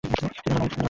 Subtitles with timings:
[0.03, 0.09] কী
[0.11, 0.77] যেন লাইনটা?